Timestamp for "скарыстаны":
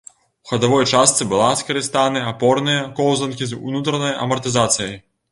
1.59-2.23